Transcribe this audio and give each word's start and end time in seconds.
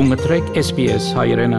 Դու 0.00 0.06
մտրեք 0.08 0.46
SPS 0.56 1.06
հայրենը։ 1.12 1.58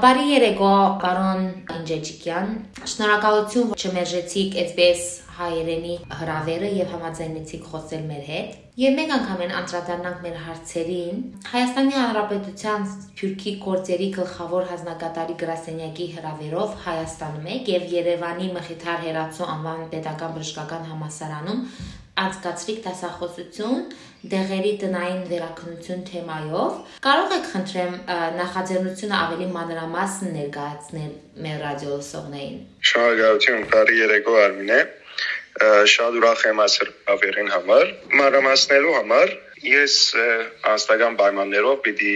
Բարի 0.00 0.22
երեկո, 0.30 0.70
պարոն 1.02 1.42
Ինջեջիկյան։ 1.74 2.54
Շնորհակալություն, 2.88 3.66
որ 3.74 3.82
չմերժեցիք 3.84 4.56
SBS 4.62 5.02
հայերենի 5.38 5.98
հրավերը 6.22 6.70
եւ 6.78 6.94
համաձայնեցիք 6.94 7.68
խոսել 7.68 8.08
մեր 8.08 8.24
հետ։ 8.30 8.56
Եվ 8.80 8.96
մեկ 8.96 9.12
անգամ 9.18 9.44
են 9.44 9.54
անդրադառնանք 9.58 10.24
մեր 10.24 10.40
հարցերին։ 10.46 11.20
Հայաստանի 11.52 11.94
Հանրապետության 11.98 12.88
Սփյուռքի 12.94 13.52
գործերի 13.68 14.08
գլխավոր 14.16 14.68
հանձնակատարի 14.72 15.38
գրասենյակի 15.44 16.08
հրավերով 16.16 16.74
Հայաստանում 16.88 17.48
եք 17.58 17.72
եւ 17.76 17.88
Երևանի 17.98 18.50
Մխիթար 18.56 19.04
Հերացու 19.04 19.48
անվան 19.58 19.88
պետական 19.92 20.36
բժշկական 20.38 20.92
համալսարանում 20.94 21.64
անցկացրիք 22.22 22.78
դասախոսություն 22.88 23.82
դեղերի 24.32 24.70
տնային 24.82 25.20
վերակնություն 25.30 26.00
թեմայով։ 26.08 26.78
Կարող 27.06 27.34
եք 27.38 27.50
խնդրեմ 27.52 27.92
նախաձեռնությունը 28.38 29.18
ավելի 29.18 29.50
մանրամասն 29.56 30.32
ներկայացնել 30.38 31.12
մեր 31.44 31.60
ռադիոլսողներին։ 31.64 32.56
Շնորհակալություն, 32.90 33.68
բարի 33.74 34.00
երեկո 34.02 34.38
Արմինե 34.44 34.80
շատ 35.58 36.16
ուրախ 36.18 36.42
եմ 36.48 36.60
այսօր 36.64 36.90
ավերին 37.14 37.48
համար։ 37.54 37.88
Մանրամասնելու 38.18 38.92
համար 38.98 39.32
ես 39.68 39.94
անձնական 40.72 41.16
պայմաններով 41.18 41.80
պիտի 41.86 42.14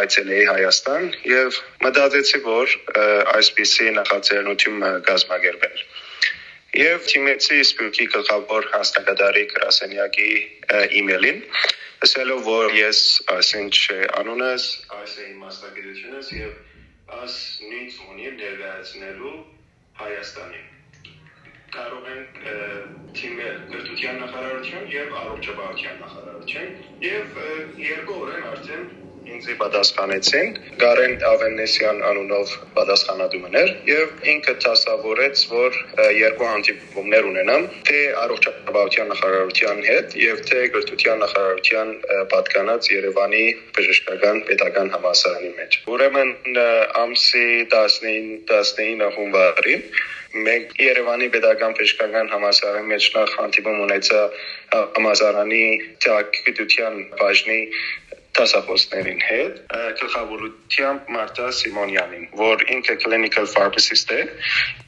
այցելեի 0.00 0.44
Հայաստան 0.50 1.06
եւ 1.30 1.60
մտածեցի, 1.86 2.40
որ 2.44 2.74
այսպիսի 3.38 3.88
նախաձեռնություն 4.00 4.84
կազմակերպել։ 5.08 5.84
Եվ 6.74 7.04
թիմեցի 7.06 7.60
Սպյուկի 7.62 8.04
գլխավոր 8.10 8.64
հաստատադարի 8.72 9.42
գրասենյակի 9.52 10.30
email-ին, 11.00 11.38
ասելով, 12.02 12.40
որ 12.48 12.74
ես 12.74 13.02
այսինչ 13.36 13.74
անունս, 14.18 14.66
այս 14.98 15.14
է 15.22 15.26
իմ 15.30 15.36
մասնագիտությունս 15.44 16.32
եւ 16.40 17.14
աս 17.20 17.36
նույն 17.68 17.88
ծոնի 17.94 18.32
ներկայացնելու 18.40 19.34
Հայաստանին 20.02 20.70
կարող 21.74 22.10
են 22.10 22.20
թիմել 23.18 23.56
գրթության 23.70 24.20
նախարարություն 24.24 24.90
եւ 24.94 25.16
առողջապահության 25.20 25.96
նախարարություն 26.02 26.76
եւ 27.06 27.40
երկու 27.84 28.18
օրեն 28.26 28.46
արդեն 28.50 28.84
ինձ 29.24 29.46
պատասխանեցին 29.60 30.48
Գարեն 30.80 31.14
Ավենեսյան 31.28 32.00
անունով 32.08 32.50
պատասխանատուն 32.76 33.56
էր 33.60 33.70
եւ 33.88 34.26
ինքը 34.32 34.54
դասավորեց 34.64 35.44
որ 35.52 35.78
երկու 36.18 36.48
հանդիպումներ 36.50 37.28
ունենամ 37.30 37.68
թե 37.88 38.00
առողջապահության 38.24 39.10
նախարարության 39.14 39.82
հետ 39.88 40.16
եւ 40.24 40.42
թե 40.50 40.64
գրթության 40.76 41.22
նախարարության 41.24 41.94
պատկանած 42.34 42.90
Երևանի 42.94 43.44
բժշկական 43.78 44.42
պետական 44.50 44.92
համալսարանի 44.96 45.54
մեջ 45.60 45.78
ուրեմն 45.94 46.34
ամսի 47.04 47.46
19 47.76 48.44
19 48.52 49.08
հունվարին 49.16 49.88
մենք 50.34 50.72
Երևանի 50.82 51.28
Պետական 51.30 51.74
Բժշկական 51.78 52.30
համալսարանի 52.32 52.88
մեջ 52.90 53.04
նախ 53.14 53.34
հանդիպում 53.38 53.82
ունեցա 53.84 54.22
համալսարանի 54.96 55.66
թագիտության 56.04 56.96
բաժնի 57.20 57.60
դասախոսներին 58.34 59.20
հետ 59.24 59.58
գլխավորությամբ 60.00 61.10
Մարտա 61.14 61.48
Սիմոնյանին, 61.58 62.24
որ 62.38 62.64
ինքը 62.74 62.96
clinical 63.04 63.46
pharmacist 63.50 64.10
է 64.14 64.20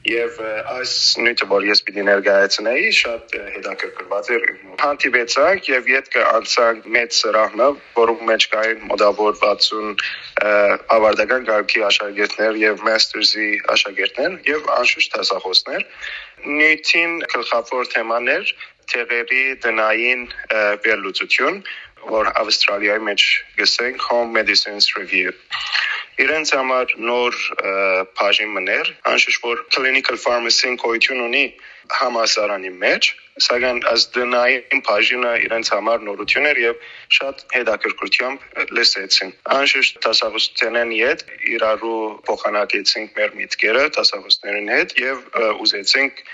եւ 0.09 0.39
այս 0.73 0.93
նույնը 1.21 1.47
որ 1.53 1.67
ես 1.69 1.83
պիտի 1.87 2.05
ներկայացնեի 2.09 2.91
շատ 2.99 3.37
հետաքրքրված 3.55 4.31
էր 4.37 4.45
հանդիպեցանք 4.83 5.71
եւ 5.71 5.89
յետքը 5.93 6.25
անցանք 6.33 6.87
մեծ 6.97 7.17
սրահը 7.21 7.69
որում 7.97 8.23
մեջ 8.31 8.47
կային 8.55 8.85
մոտավոր 8.91 9.39
60 9.43 10.07
ավարտական 10.97 11.49
գարքի 11.51 11.85
աշակերտներ 11.89 12.61
եւ 12.63 12.87
master's-ի 12.87 13.49
աշակերտներ 13.75 14.39
եւ 14.51 14.71
անշուշտ 14.77 15.19
դասախոսներ 15.19 15.85
նույնին 16.47 17.19
գլխավոր 17.35 17.93
թեմաներ 17.95 18.57
թեղերի 18.91 19.43
տնային 19.63 20.21
վերլուծություն 20.85 21.57
որ 22.11 22.31
Ավստրալիայի 22.41 23.03
մեջ 23.09 23.27
գսենք 23.59 24.09
Home 24.09 24.35
Medicines 24.39 24.89
Review 24.97 25.33
իրենց 26.23 26.51
համար 26.57 26.93
նոր 27.07 27.35
բաժին 28.17 28.53
մներ 28.57 28.89
անշուշտ 29.11 29.43
որ 29.45 29.63
clinical 29.75 30.17
pharmacy-ին 30.23 30.79
գոյություն 30.81 31.23
ունի 31.27 31.43
համասարանի 31.97 32.71
մեջ 32.83 33.09
սակայն 33.47 33.79
as 33.91 34.07
դնային 34.15 34.81
բաժինը 34.87 35.33
իրենց 35.45 35.69
համար 35.75 36.01
նորություն 36.07 36.49
էր 36.51 36.61
եւ 36.63 36.81
շատ 37.17 37.43
հետաքրքրությամբ 37.57 38.47
լսեցին 38.79 39.33
անշուշտ 39.57 40.01
դասախոսությունն 40.07 40.95
հետ 40.97 41.23
իրարու 41.53 42.01
փոխանակեցինք 42.29 43.21
մեր 43.21 43.37
միտքերը 43.41 43.85
դասախոսներին 43.99 44.73
հետ 44.73 44.97
եւ 45.03 45.23
ուզեցինք 45.67 46.25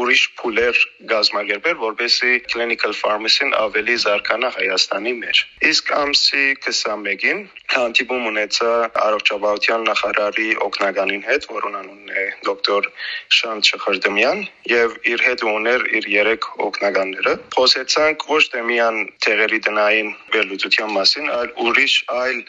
ուրիշ 0.00 0.20
փուլեր 0.40 0.78
գազմագերբել, 1.10 1.74
որբեսի 1.82 2.30
clinical 2.48 2.94
pharmacy-ն 2.96 3.50
ավելի 3.58 3.96
զարգանա 4.04 4.48
Հայաստանի 4.56 5.12
մեջ։ 5.18 5.40
Իսկ 5.68 5.92
ամսի 5.98 6.44
21-ին 6.66 7.42
հանդիպում 7.72 8.24
ունեցա 8.30 8.70
առողջապահության 9.02 9.84
նախարարի 9.88 10.48
օգնականին 10.66 11.22
հետ, 11.28 11.46
որոնց 11.52 11.78
անունն 11.82 12.10
է 12.22 12.24
դոկտոր 12.48 12.88
Շանտ 13.36 13.70
Շխրդմյան, 13.72 14.42
եւ 14.72 14.96
իր 15.12 15.24
հետ 15.26 15.44
ուներ 15.52 15.86
իր 16.00 16.08
երեք 16.14 16.48
օգնականները։ 16.66 17.34
Խոսեցանք 17.56 18.26
ոչ 18.32 18.42
թե 18.52 18.64
միան 18.68 18.98
թեղերի 19.26 19.60
տնային 19.68 20.12
վերլուծության 20.36 20.92
մասին, 20.98 21.32
այլ 21.36 21.54
ուրիշ 21.68 21.96
այլ 22.16 22.42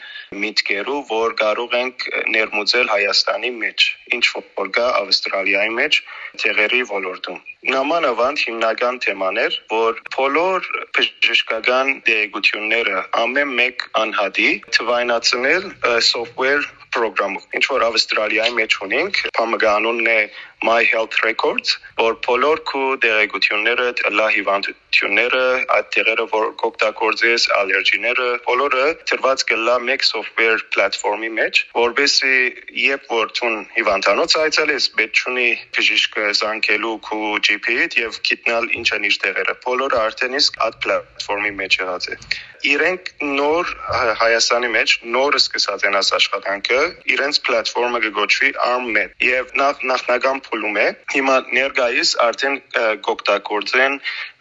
միտքերով, 0.44 1.02
որ 1.12 1.36
կարող 1.44 1.78
ենք 1.80 2.08
ներմուծել 2.36 2.92
Հայաստանի 2.94 3.54
մեջ, 3.64 3.88
ինչ 4.18 4.24
որ 4.36 4.74
կա 4.76 4.86
Ավստրալիայի 5.04 5.74
մեջ 5.80 6.02
թեղերի 6.44 6.82
ոլորտում 6.94 7.33
Նամանավանդ 7.64 8.40
հիմնական 8.44 8.98
թեմաներ, 9.04 9.54
որ 9.72 10.00
բոլոր 10.16 10.66
բժշկական 10.96 11.92
դեղեցությունները 12.08 13.04
ամեն 13.24 13.54
մեկ 13.60 13.86
անհատի 14.04 14.50
թվայնացնել 14.76 15.70
software 16.12 16.66
ծրագրով։ 16.94 17.46
Ինչ 17.58 17.64
որ 17.70 17.84
Ավստրալիայի 17.88 18.54
մեջ 18.58 18.76
ունենք, 18.86 19.20
համագանունն 19.38 20.10
է 20.12 20.18
My 20.68 20.82
Health 20.90 21.16
Records, 21.24 21.74
որ 21.98 22.18
բոլոր 22.26 22.62
քո 22.70 22.82
դեղեցությունները, 23.04 23.88
լա 24.18 24.28
հիվանդությունները, 24.94 25.66
այդ 25.74 25.86
տեղերը, 25.94 26.24
որ 26.30 26.44
կօգտագործես, 26.60 27.46
ալերգիները, 27.58 28.26
բոլորը 28.46 28.84
ծրված 29.10 29.44
կլա 29.50 29.74
մեկ 29.88 30.06
software 30.06 30.60
platform-ի 30.74 31.30
մեջ, 31.38 31.60
որբեսի 31.74 32.36
երբ 32.84 33.10
որ 33.10 33.34
ցուն 33.38 33.58
հիվանդանոց 33.74 34.38
այցելես, 34.44 34.88
պետք 34.98 35.20
չունի 35.24 35.50
բժիշկը 35.74 36.30
զանգելու 36.42 36.96
քո 37.10 37.20
GP-ից 37.48 37.98
եւ 38.04 38.22
գիտնալ 38.30 38.70
ինչ 38.78 38.88
են 38.98 39.08
իր 39.10 39.20
տեղերը։ 39.26 39.58
Բոլորը 39.66 40.02
արդեն 40.06 40.38
իսկ 40.40 40.60
այդ 40.68 40.82
platform-ի 40.86 41.54
մեջ 41.58 41.80
եղած 41.82 42.10
է 42.14 42.18
իրենք 42.64 43.08
նոր 43.22 43.70
Հայաստանի 44.20 44.68
մեջ 44.72 44.92
նոր 45.14 45.36
սկսած 45.38 45.84
են 45.88 45.98
աս 46.00 46.10
աշխատանքը 46.18 46.78
իրենց 47.14 47.40
պլատֆորմը 47.48 48.00
կգոչվի 48.06 48.52
ArmMed 48.66 49.16
եւ 49.26 49.52
նախ 49.60 49.82
նախնական 49.90 50.40
փուլում 50.46 50.78
է 50.84 50.86
հիմա 51.14 51.36
ներկայիս 51.58 52.14
արդեն 52.28 52.56
կօգտագործեն 53.08 53.98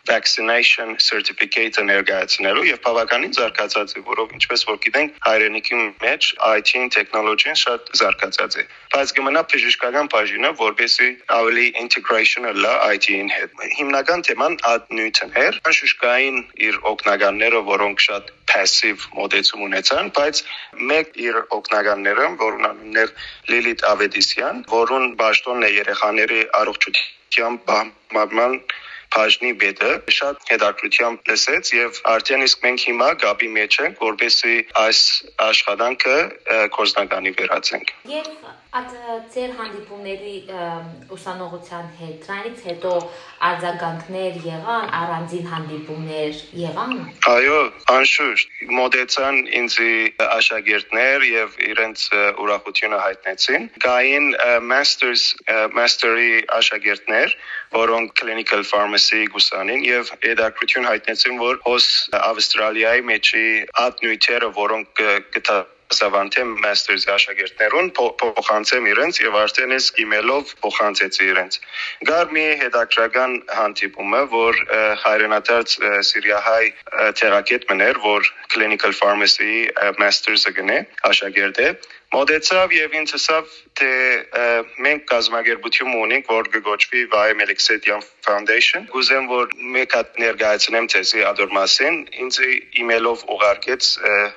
vaccination 0.07 0.97
certificate-ը 0.99 1.83
ներկայացնելու 1.87 2.65
եւ 2.67 2.79
բավականին 2.83 3.35
զարգացած 3.37 3.93
է, 3.95 4.01
որով 4.07 4.33
ինչպես 4.35 4.63
որ 4.67 4.79
գիտենք, 4.83 5.15
հայրենիքի 5.23 5.79
մեջ 6.03 6.27
IT-ին 6.49 6.91
տեխնոլոգիան 6.95 7.59
շատ 7.63 7.91
զարգացած 7.99 8.57
է։ 8.59 8.65
Բայց 8.95 9.13
կմնա 9.19 9.43
բժշկական 9.53 10.11
բաժինը, 10.13 10.51
որբեսի 10.59 11.09
ավելի 11.39 11.65
integration-ը 11.83 12.53
լա 12.65 12.73
IT-ին 12.97 13.31
հետ։ 13.35 13.63
Հիմնական 13.79 14.27
թեման 14.27 14.59
նյութն 14.99 15.33
էր, 15.45 15.59
անշուշկային 15.71 16.37
իր 16.67 16.79
օգնականները, 16.93 17.63
որոնք 17.71 18.05
շատ 18.07 18.31
passive 18.51 19.07
մոդեցում 19.15 19.65
ունեցան, 19.71 20.13
բայց 20.19 20.43
մեկ 20.91 21.17
իր 21.27 21.41
օգնականները, 21.57 22.29
որոնց 22.43 22.67
անուններ 22.73 23.13
Լիլիթ 23.53 23.87
Ավետիսյան, 23.93 24.63
որուն 24.73 25.05
ճշտոնն 25.23 25.67
է 25.67 25.69
երեխաների 25.79 26.41
առողջության 26.59 27.55
բահման 27.67 28.59
բաժնի 29.13 29.51
բեդը 29.61 29.91
շատ 30.17 30.47
հետաքրությամբ 30.51 31.31
լսեց 31.31 31.71
եւ 31.77 32.01
արդեն 32.13 32.45
իսկ 32.47 32.65
մենք 32.65 32.85
հիմա 32.89 33.09
գաբի 33.23 33.49
մեջ 33.59 33.79
ենք 33.85 34.03
որբեսի 34.07 34.57
այս 34.83 34.99
աշխատանքը 35.49 36.17
կորզնականի 36.77 37.33
վերածենք 37.39 37.95
եւ 38.13 38.29
այդ 38.73 38.93
ծեր 39.33 39.51
հանդիպումների 39.57 40.37
ուսանողության 41.13 41.89
հետ 41.99 42.15
դրանից 42.23 42.61
հետո 42.67 42.93
արձագանքներ 43.49 44.39
եղան 44.47 44.87
առանձին 44.99 45.49
հանդիպումներ 45.51 46.39
եղան 46.61 46.95
այո 47.33 47.59
անշուշտ 47.93 48.63
մոդեցան 48.79 49.37
ինձ 49.61 49.77
աշակերտներ 50.37 51.27
եւ 51.29 51.59
իրենց 51.69 52.07
ուրախությունը 52.45 53.01
հայտնեցին 53.03 53.69
գային 53.85 54.27
masters 54.73 55.27
mastery 55.77 56.41
աշակերտներ 56.57 57.37
որոնք 57.75 58.15
clinical 58.21 58.63
pharmacy 58.71 59.25
գուսանին 59.35 59.85
եւ 59.89 60.11
եդակրություն 60.29 60.89
հայտնեցին, 60.91 61.37
որ 61.43 61.61
հոս 61.67 61.91
Ավստրալիայի 62.23 63.05
մեջի 63.11 63.45
ադնույթերը, 63.85 64.51
որոնք 64.63 65.05
գտա 65.37 65.61
Սավանտեմ 65.93 66.53
մաստերս 66.63 67.03
աշակերտներուն 67.13 67.89
փոխանցեմ 67.97 68.87
իրենց 68.91 69.19
եւ 69.21 69.35
արդեն 69.41 69.73
ես 69.75 69.89
իմեյլով 70.03 70.53
փոխանցեցի 70.63 71.27
իրենց։ 71.33 71.57
Գար 72.09 72.31
մի 72.37 72.45
հետաքրական 72.63 73.35
հանդիպումը, 73.57 74.21
որ 74.33 74.61
հայրենադարձ 75.03 75.75
Սիրիահայ 76.09 76.63
թերակետ 77.21 77.67
մներ, 77.73 78.01
որ 78.05 78.31
clinical 78.55 78.95
pharmacy 79.01 79.67
masters-ը 80.01 80.55
գնե 80.57 80.79
աշակերտ 81.11 81.61
է 81.67 81.69
մոդեցավ 82.13 82.73
եւ 82.77 82.97
ինձ 83.01 83.13
ասավ 83.17 83.53
թե 83.79 83.91
մենք 84.85 85.05
կազմակերպություն 85.09 85.93
ունենք 85.97 86.27
որ 86.29 86.49
կգոչվի 86.53 87.01
Վայ 87.13 87.29
Մելիքսետյան 87.39 88.03
Foundation 88.25 88.85
գուզեմ 88.93 89.29
որ 89.31 89.55
մեկ 89.77 89.95
հատ 89.97 90.19
ներկայացնեմ 90.23 90.89
ցեսի 90.93 91.23
ադոր 91.29 91.55
մասին 91.57 91.97
ինձ 92.25 92.37
իմեյլով 92.83 93.23
ուղարկեց 93.35 93.89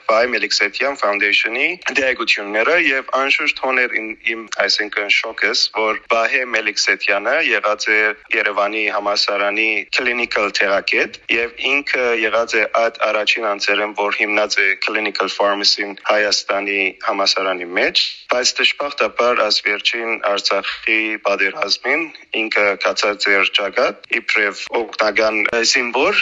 Վայ 0.08 0.23
Մելիքսետյան 0.34 0.96
Foundation-ի 1.02 1.69
դերակցությունները 1.99 2.76
եւ 2.87 3.12
անշուշտ 3.20 3.62
հոներ 3.67 3.96
իմ 4.32 4.46
այսինքն 4.64 5.12
շոկես 5.19 5.64
որ 5.76 6.00
Վահե 6.14 6.43
Մելիքսետյանը 6.56 7.37
եղած 7.50 7.88
է 7.93 8.00
Երևանի 8.37 8.84
համասարանի 8.96 9.69
clinical 9.99 10.50
therapist 10.61 11.20
եւ 11.32 11.55
ինքը 11.73 12.08
եղած 12.25 12.56
է 12.56 12.64
այդ 12.82 13.00
առաջին 13.11 13.49
անձերն 13.52 13.94
որ 14.00 14.19
հիմնած 14.23 14.58
է 14.64 14.69
clinical 14.87 15.32
pharmacy-ին 15.37 15.96
Հայաստանի 16.06 16.81
համասարանի 17.06 17.65
պատերազմի 17.66 17.74
մեջ, 17.74 17.98
բայց 18.30 18.48
դժբախտաբար 18.58 19.40
աս 19.42 19.56
վերջին 19.66 20.10
Արցախի 20.30 20.98
պատերազմին 21.26 22.02
ինքը 22.40 22.66
կացած 22.84 23.26
էր 23.26 23.50
ճակատ 23.58 23.94
իբրև 24.18 24.62
օգնական 24.80 25.36
զինվոր 25.50 26.14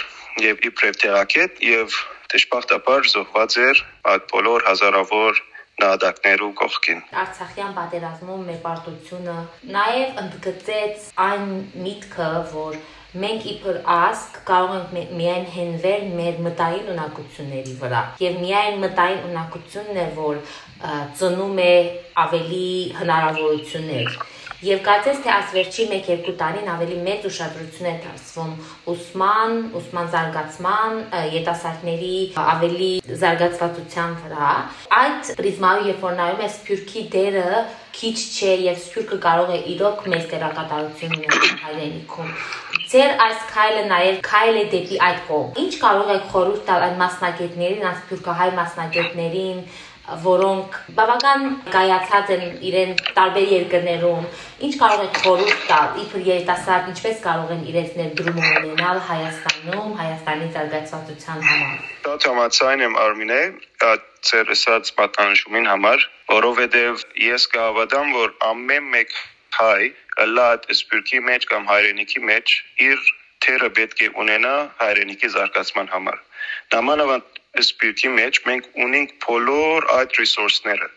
եւ 0.45 0.57
իբրև 0.69 0.97
թերակետ 1.05 1.53
եւ 1.69 1.89
դժբախտաբար 2.33 3.01
զոհված 3.13 3.59
էր 3.69 3.77
այդ 4.15 4.23
բոլոր 4.33 4.61
հազարավոր 4.69 5.43
նահատակներու 5.85 6.53
կողքին։ 6.55 7.01
Արցախյան 7.25 7.73
պատերազմում 7.77 8.43
մեր 8.49 8.61
պարտությունը 8.65 9.39
նաև 9.75 10.21
ընդգծեց 10.25 11.09
այն 11.29 11.49
միտքը, 11.85 12.31
որ 12.55 12.79
մենք 13.23 13.49
իբր 13.55 13.81
ասկ 13.95 14.39
կարող 14.51 14.95
ենք 14.99 15.13
միայն 15.21 15.49
հենվել 15.57 16.07
մեր 16.19 16.41
մտային 16.49 16.93
ունակությունների 16.95 17.75
վրա 17.83 18.05
եւ 18.25 18.39
միայն 18.45 18.81
մտային 18.85 19.27
ունակությունն 19.31 20.01
է 20.05 20.07
որ 20.19 20.41
ծնում 21.21 21.61
է 21.65 21.75
ավելի 22.27 22.71
հնարավորություններ 23.01 24.19
Եվ 24.65 24.79
կարծես 24.81 25.19
թե 25.21 25.31
այս 25.35 25.51
վերջի 25.53 25.85
1-2 25.95 26.33
տարին 26.41 26.69
ավելի 26.73 26.95
մեծ 27.05 27.25
ուշադրություն 27.29 27.89
է 27.91 27.93
դարձվում 28.05 28.53
ուսման, 28.93 29.57
ուսման 29.81 30.07
զարգացման, 30.15 30.95
երիտասարդների 31.35 32.15
ավելի 32.45 32.89
զարգացվածության 33.25 34.15
վրա։ 34.23 34.53
Այդ 35.01 35.33
պրիզմայով 35.43 35.91
երբ 35.91 36.07
որ 36.07 36.17
նայում 36.23 36.43
ես 36.47 36.57
Սփյուռքի 36.63 37.05
դերը 37.17 37.61
քիչ 37.99 38.17
չէ 38.23 38.55
եւ 38.69 38.81
Սփյուռքը 38.87 39.21
կարող 39.27 39.53
է 39.59 39.61
իրոք 39.75 40.09
մեծ 40.15 40.33
դերակատարություն 40.33 41.19
ունենալ 41.19 41.61
հայրենիքում։ 41.67 42.33
Ձեր 42.85 43.13
այս 43.25 43.45
քայլը 43.49 43.83
նաեւ 43.89 44.21
քայլ 44.27 44.57
է 44.61 44.65
դեպի 44.75 45.01
այդ 45.07 45.21
կողմ։ 45.29 45.59
Ինչ 45.63 45.73
կարող 45.85 46.13
եք 46.15 46.29
խորհուրդ 46.35 46.63
տալ 46.69 46.85
այն 46.87 46.97
մասնագետներին, 47.01 47.85
այս 47.91 47.99
Սփյուռքահայ 48.05 48.49
մասնագետներին, 48.59 49.61
որոնք 50.25 50.75
բավական 50.99 51.45
կայացած 51.73 52.33
են 52.35 52.43
իրեն 52.69 52.91
տարբեր 53.17 53.53
երկրներում, 53.55 54.27
ինչ 54.69 54.73
կարող 54.83 55.05
եք 55.07 55.21
խորհուրդ 55.25 55.63
տալ, 55.71 55.95
իբր 56.05 56.27
երիտասարդ 56.29 56.91
ինչպես 56.93 57.23
կարող 57.25 57.55
են 57.57 57.63
իրենց 57.73 57.97
ներդրումը 58.01 58.51
ունենալ 58.61 59.01
Հայաստանում, 59.09 59.95
Հայաստանի 60.05 60.51
զարգացվածության 60.59 61.45
համար։ 61.49 61.79
Դա 62.05 62.17
համաձայն 62.29 62.85
եմ 62.85 62.99
Արմինե, 63.05 63.43
ծեր 64.29 64.53
ասած 64.55 64.93
մատնանշումին 65.01 65.71
համար, 65.73 66.05
որովհետև 66.35 67.07
ես 67.25 67.49
կհավատամ, 67.55 68.13
որ 68.21 68.37
ամեն 68.53 68.93
մեկ 68.93 69.17
հայ 69.59 69.93
լատ 70.39 70.67
սպյուրքի 70.75 71.23
մեջ 71.29 71.47
կամ 71.53 71.71
հայրենիքի 71.71 72.25
մեջ 72.33 72.57
իր 72.89 73.07
թերը 73.45 73.71
պետք 73.79 74.05
է 74.07 74.11
ունենա 74.25 74.55
հայրենիքի 74.83 75.31
զարգացման 75.37 75.89
համար։ 75.95 76.21
Նամանավանդ 76.75 77.41
սպիրտի 77.65 78.13
մեջ 78.19 78.43
մենք 78.51 78.69
ունենք 78.89 79.17
բոլոր 79.25 79.89
այդ 79.99 80.21
ռեսուրսները 80.21 80.89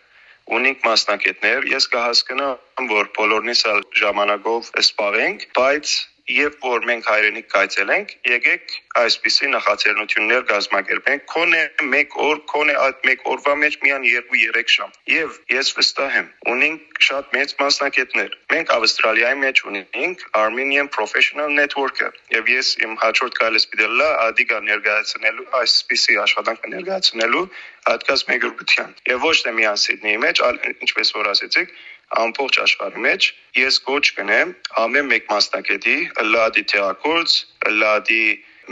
ունենք 0.57 0.85
մասնակիցներ 0.87 1.65
ես 1.69 1.87
կհասկանամ 1.93 2.91
որ 2.91 3.09
բոլորնից 3.17 3.63
ժամանակով 4.01 4.69
սպառենք 4.83 5.43
բայց 5.57 5.95
Երբ 6.27 6.55
որ 6.59 6.85
մենք 6.87 7.05
հայրենիք 7.07 7.45
կայցելենք, 7.53 8.09
եկեք 8.27 8.71
այսպիսի 8.99 9.49
նախաձեռնություններ 9.53 10.41
կազմակերպենք, 10.49 11.21
քոնե 11.31 11.61
մեկ 11.93 12.17
օր, 12.27 12.41
քոնե 12.51 12.75
այդ 12.83 13.07
մեկ 13.07 13.23
օրվա 13.31 13.53
մեջ 13.61 13.77
միան 13.85 14.07
2-3 14.07 14.73
ժամ։ 14.73 14.91
Եվ 15.13 15.37
ես 15.53 15.71
վստահ 15.77 16.17
եմ, 16.19 16.27
ունենք 16.53 16.99
շատ 17.07 17.31
մեծ 17.37 17.55
մասնակիցներ։ 17.61 18.35
Մենք 18.53 18.75
Ավստրալիայի 18.75 19.39
մեջ 19.45 19.63
ունենք 19.71 20.25
Armenian 20.43 20.91
Professional 20.97 21.55
Network-ը, 21.61 22.11
եւ 22.35 22.51
ես 22.57 22.73
իմ 22.83 22.99
հաջորդ 23.07 23.39
քայլս 23.39 23.69
պիտելա 23.71 24.09
ադիգա 24.27 24.59
ներկայացնելու 24.67 25.49
այսպիսի 25.63 26.19
աշխատանք 26.27 26.71
ներկայացնելու 26.75 27.45
հատկաց 27.87 28.23
մեգրության։ 28.27 28.95
Եվ 29.07 29.27
ոչ 29.27 29.35
թե 29.47 29.51
միան 29.57 29.77
Սիդնեի 29.83 30.17
մեջ, 30.27 30.41
այլ 30.47 30.57
ինչպես 30.75 31.13
որ 31.17 31.29
ասեցիք, 31.31 31.69
ամբողջ 32.15 32.59
աշխարհի 32.63 33.01
մեջ 33.07 33.29
ես 33.59 33.79
կոչ 33.87 34.03
կնեմ 34.17 34.53
ամեն 34.83 35.09
մեկ 35.11 35.25
մասնակետի 35.31 35.97
լադի 36.33 36.63
թերակորձ, 36.71 37.33
լադի 37.81 38.25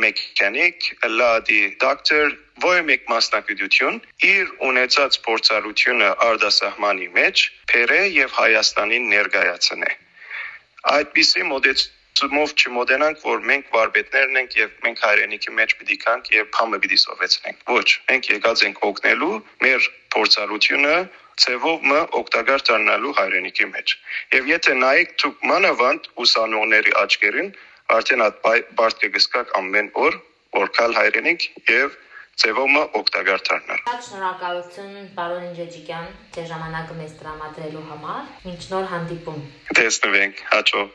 մեխանիկ, 0.03 0.87
լադի 1.19 1.59
դոկտոր, 1.81 2.33
որը 2.63 2.81
մեկ 2.89 3.05
մասնակցություն 3.11 3.99
իր 4.29 4.51
ունեցած 4.69 5.19
փորձառությունը 5.27 6.09
արդասահմանի 6.27 7.07
մեջ 7.15 7.43
Փերե 7.71 8.01
եւ 8.15 8.35
Հայաստանին 8.39 9.07
ներկայացնե։ 9.11 9.91
Այդպիսի 10.95 11.45
մոդեցումով 11.51 12.55
չմոդենանք, 12.55 13.21
որ 13.25 13.43
մենք 13.51 13.71
վարպետներն 13.75 14.39
ենք 14.41 14.57
եւ 14.59 14.75
մենք 14.85 15.03
հայրենիքի 15.05 15.55
մեջ 15.59 15.75
պիտի 15.79 15.97
կանք 16.05 16.31
եւ 16.35 16.49
փամը 16.55 16.81
պիտի 16.85 16.99
սովեցնենք։ 17.05 17.63
Ոչ, 17.75 17.87
մենք 18.11 18.29
եկած 18.35 18.65
ենք 18.69 18.83
օգնելու 18.89 19.35
մեր 19.65 19.89
փորձառությունը 20.15 20.95
ցևով 21.43 21.83
մը 21.91 22.01
օգտակար 22.19 22.61
դառնալու 22.69 23.13
հայրենիքի 23.19 23.65
մեջ։ 23.73 23.93
Եվ 24.35 24.49
եթե 24.51 24.75
նայեք 24.81 25.09
ցուկ 25.21 25.43
մանավանդ 25.51 26.07
ուսանողների 26.25 26.95
աչքերին, 27.01 27.49
արդեն 27.95 28.23
այդ 28.25 28.35
բարդ 28.79 28.95
կգսկակ 29.03 29.47
ամեն 29.59 29.87
օր 30.05 30.13
օրքալ 30.61 30.91
հայրենիք 30.99 31.41
եւ 31.75 31.97
ձևոմը 32.43 32.83
օգտակար 32.99 33.43
դառնալ։ 33.49 33.79
Շատ 33.87 34.01
շնորհակալություն 34.07 34.93
պարոն 35.15 35.43
Ինջեջիկյան, 35.49 36.07
ձեր 36.35 36.47
ժամանակը 36.51 36.97
մեզ 36.99 37.13
տրամադրելու 37.19 37.83
համար։ 37.91 38.21
Մինչ 38.45 38.61
նոր 38.73 38.85
հանդիպում։ 38.91 39.39
Տեսնվենք, 39.79 40.35
հաջող։ 40.51 40.87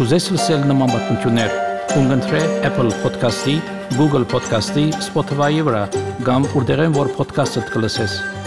Կուզես 0.00 0.24
լսել 0.36 0.62
նման 0.72 0.94
բանություններ, 0.96 1.50
կընտրե 1.92 2.42
Apple 2.70 2.92
Podcast-ի, 3.04 3.56
Google 3.98 4.26
Podcast-ի, 4.30 4.90
Spotify-ի 5.02 5.64
վրա, 5.66 5.86
կամ 6.26 6.46
որտեղեն 6.54 6.94
որ 6.94 7.10
podcast-ը 7.16 7.66
կլսես։ 7.72 8.39